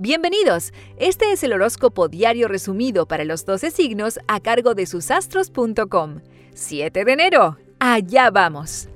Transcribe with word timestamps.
Bienvenidos. 0.00 0.72
Este 0.96 1.32
es 1.32 1.42
el 1.42 1.52
horóscopo 1.52 2.06
diario 2.06 2.46
resumido 2.46 3.08
para 3.08 3.24
los 3.24 3.44
12 3.44 3.72
signos 3.72 4.20
a 4.28 4.38
cargo 4.38 4.74
de 4.74 4.86
susastros.com. 4.86 6.20
7 6.54 7.04
de 7.04 7.12
enero. 7.12 7.56
Allá 7.80 8.30
vamos. 8.30 8.88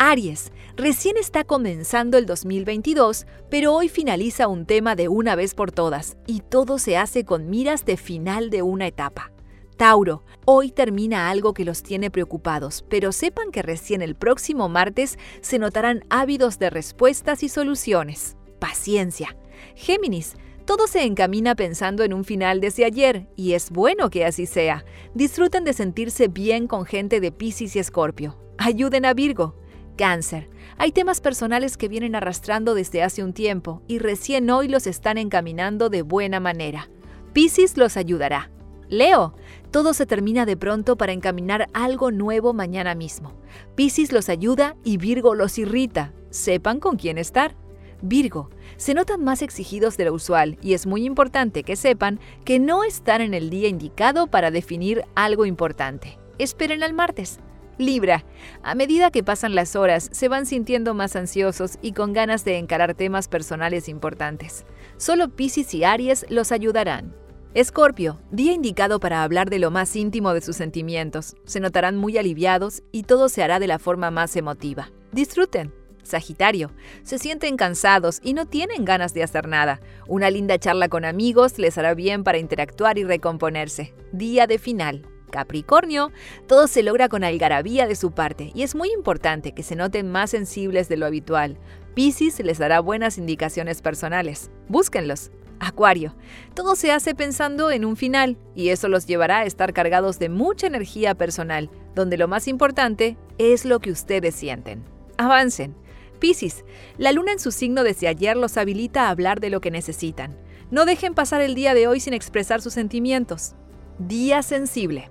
Aries, 0.00 0.50
recién 0.74 1.16
está 1.16 1.44
comenzando 1.44 2.18
el 2.18 2.26
2022, 2.26 3.28
pero 3.48 3.72
hoy 3.72 3.88
finaliza 3.88 4.48
un 4.48 4.66
tema 4.66 4.96
de 4.96 5.06
una 5.06 5.36
vez 5.36 5.54
por 5.54 5.70
todas 5.70 6.16
y 6.26 6.40
todo 6.40 6.80
se 6.80 6.96
hace 6.96 7.24
con 7.24 7.48
miras 7.48 7.84
de 7.84 7.96
final 7.96 8.50
de 8.50 8.62
una 8.62 8.88
etapa. 8.88 9.30
Tauro, 9.76 10.24
hoy 10.44 10.72
termina 10.72 11.30
algo 11.30 11.54
que 11.54 11.64
los 11.64 11.84
tiene 11.84 12.10
preocupados, 12.10 12.84
pero 12.88 13.12
sepan 13.12 13.52
que 13.52 13.62
recién 13.62 14.02
el 14.02 14.16
próximo 14.16 14.68
martes 14.68 15.20
se 15.40 15.60
notarán 15.60 16.04
ávidos 16.10 16.58
de 16.58 16.70
respuestas 16.70 17.44
y 17.44 17.48
soluciones. 17.48 18.36
Paciencia. 18.58 19.36
Géminis, 19.76 20.34
todo 20.68 20.86
se 20.86 21.04
encamina 21.04 21.54
pensando 21.54 22.04
en 22.04 22.12
un 22.12 22.26
final 22.26 22.60
desde 22.60 22.84
ayer, 22.84 23.26
y 23.36 23.54
es 23.54 23.70
bueno 23.70 24.10
que 24.10 24.26
así 24.26 24.44
sea. 24.44 24.84
Disfruten 25.14 25.64
de 25.64 25.72
sentirse 25.72 26.28
bien 26.28 26.66
con 26.66 26.84
gente 26.84 27.20
de 27.20 27.32
Pisces 27.32 27.74
y 27.74 27.78
Escorpio. 27.78 28.36
Ayuden 28.58 29.06
a 29.06 29.14
Virgo. 29.14 29.56
Cáncer. 29.96 30.50
Hay 30.76 30.92
temas 30.92 31.22
personales 31.22 31.78
que 31.78 31.88
vienen 31.88 32.14
arrastrando 32.14 32.74
desde 32.74 33.02
hace 33.02 33.24
un 33.24 33.32
tiempo 33.32 33.80
y 33.88 33.98
recién 33.98 34.50
hoy 34.50 34.68
los 34.68 34.86
están 34.86 35.16
encaminando 35.16 35.88
de 35.88 36.02
buena 36.02 36.38
manera. 36.38 36.90
Piscis 37.32 37.78
los 37.78 37.96
ayudará. 37.96 38.50
Leo, 38.90 39.34
todo 39.70 39.94
se 39.94 40.04
termina 40.04 40.44
de 40.44 40.58
pronto 40.58 40.98
para 40.98 41.12
encaminar 41.12 41.68
algo 41.72 42.10
nuevo 42.10 42.52
mañana 42.52 42.94
mismo. 42.94 43.40
Piscis 43.74 44.12
los 44.12 44.28
ayuda 44.28 44.76
y 44.84 44.98
Virgo 44.98 45.34
los 45.34 45.56
irrita. 45.56 46.12
Sepan 46.28 46.78
con 46.78 46.98
quién 46.98 47.16
estar. 47.16 47.56
Virgo, 48.00 48.50
se 48.76 48.94
notan 48.94 49.24
más 49.24 49.42
exigidos 49.42 49.96
de 49.96 50.04
lo 50.04 50.14
usual 50.14 50.58
y 50.62 50.74
es 50.74 50.86
muy 50.86 51.04
importante 51.04 51.64
que 51.64 51.76
sepan 51.76 52.20
que 52.44 52.58
no 52.58 52.84
están 52.84 53.20
en 53.20 53.34
el 53.34 53.50
día 53.50 53.68
indicado 53.68 54.28
para 54.28 54.50
definir 54.50 55.04
algo 55.14 55.46
importante. 55.46 56.18
Esperen 56.38 56.82
al 56.82 56.94
martes. 56.94 57.40
Libra. 57.78 58.24
A 58.62 58.74
medida 58.74 59.10
que 59.10 59.22
pasan 59.22 59.54
las 59.54 59.76
horas, 59.76 60.08
se 60.12 60.28
van 60.28 60.46
sintiendo 60.46 60.94
más 60.94 61.14
ansiosos 61.14 61.78
y 61.80 61.92
con 61.92 62.12
ganas 62.12 62.44
de 62.44 62.58
encarar 62.58 62.94
temas 62.94 63.28
personales 63.28 63.88
importantes. 63.88 64.64
Solo 64.96 65.28
Pisces 65.28 65.72
y 65.74 65.84
Aries 65.84 66.26
los 66.28 66.50
ayudarán. 66.50 67.14
Escorpio, 67.54 68.20
día 68.30 68.52
indicado 68.52 69.00
para 69.00 69.22
hablar 69.22 69.48
de 69.48 69.58
lo 69.58 69.70
más 69.70 69.94
íntimo 69.96 70.34
de 70.34 70.40
sus 70.40 70.56
sentimientos. 70.56 71.36
Se 71.44 71.60
notarán 71.60 71.96
muy 71.96 72.18
aliviados 72.18 72.82
y 72.92 73.04
todo 73.04 73.28
se 73.28 73.42
hará 73.42 73.58
de 73.58 73.68
la 73.68 73.78
forma 73.78 74.10
más 74.10 74.36
emotiva. 74.36 74.90
Disfruten. 75.12 75.77
Sagitario, 76.08 76.72
se 77.02 77.18
sienten 77.18 77.56
cansados 77.56 78.20
y 78.22 78.34
no 78.34 78.46
tienen 78.46 78.84
ganas 78.84 79.14
de 79.14 79.22
hacer 79.22 79.46
nada. 79.46 79.80
Una 80.06 80.30
linda 80.30 80.58
charla 80.58 80.88
con 80.88 81.04
amigos 81.04 81.58
les 81.58 81.78
hará 81.78 81.94
bien 81.94 82.24
para 82.24 82.38
interactuar 82.38 82.98
y 82.98 83.04
recomponerse. 83.04 83.94
Día 84.12 84.46
de 84.46 84.58
final. 84.58 85.06
Capricornio, 85.30 86.10
todo 86.46 86.68
se 86.68 86.82
logra 86.82 87.08
con 87.08 87.22
algarabía 87.22 87.86
de 87.86 87.94
su 87.94 88.12
parte 88.12 88.50
y 88.54 88.62
es 88.62 88.74
muy 88.74 88.90
importante 88.90 89.52
que 89.52 89.62
se 89.62 89.76
noten 89.76 90.10
más 90.10 90.30
sensibles 90.30 90.88
de 90.88 90.96
lo 90.96 91.06
habitual. 91.06 91.58
Piscis 91.94 92.40
les 92.40 92.58
dará 92.58 92.80
buenas 92.80 93.18
indicaciones 93.18 93.82
personales. 93.82 94.50
Búsquenlos. 94.68 95.30
Acuario, 95.60 96.14
todo 96.54 96.76
se 96.76 96.92
hace 96.92 97.16
pensando 97.16 97.72
en 97.72 97.84
un 97.84 97.96
final 97.96 98.38
y 98.54 98.68
eso 98.68 98.88
los 98.88 99.06
llevará 99.06 99.40
a 99.40 99.44
estar 99.44 99.72
cargados 99.72 100.20
de 100.20 100.28
mucha 100.28 100.68
energía 100.68 101.16
personal, 101.16 101.68
donde 101.96 102.16
lo 102.16 102.28
más 102.28 102.46
importante 102.46 103.16
es 103.38 103.64
lo 103.64 103.80
que 103.80 103.90
ustedes 103.90 104.36
sienten. 104.36 104.84
Avancen. 105.16 105.74
Piscis, 106.18 106.64
la 106.96 107.12
luna 107.12 107.32
en 107.32 107.38
su 107.38 107.50
signo 107.52 107.84
desde 107.84 108.08
ayer 108.08 108.36
los 108.36 108.56
habilita 108.56 109.06
a 109.06 109.10
hablar 109.10 109.40
de 109.40 109.50
lo 109.50 109.60
que 109.60 109.70
necesitan. 109.70 110.36
No 110.70 110.84
dejen 110.84 111.14
pasar 111.14 111.40
el 111.40 111.54
día 111.54 111.74
de 111.74 111.86
hoy 111.86 112.00
sin 112.00 112.14
expresar 112.14 112.60
sus 112.60 112.74
sentimientos. 112.74 113.54
Día 113.98 114.42
sensible. 114.42 115.10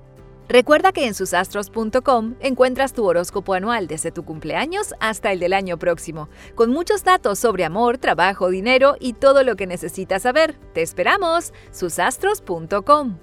Recuerda 0.49 0.93
que 0.93 1.05
en 1.05 1.13
susastros.com 1.13 2.35
encuentras 2.39 2.93
tu 2.93 3.05
horóscopo 3.05 3.53
anual 3.53 3.87
desde 3.87 4.11
tu 4.11 4.23
cumpleaños 4.23 4.93
hasta 4.99 5.31
el 5.33 5.39
del 5.39 5.53
año 5.53 5.77
próximo, 5.77 6.29
con 6.55 6.71
muchos 6.71 7.03
datos 7.03 7.39
sobre 7.39 7.65
amor, 7.65 7.97
trabajo, 7.97 8.49
dinero 8.49 8.95
y 8.99 9.13
todo 9.13 9.43
lo 9.43 9.55
que 9.55 9.67
necesitas 9.67 10.21
saber. 10.21 10.57
¡Te 10.73 10.81
esperamos! 10.81 11.53
susastros.com 11.71 13.15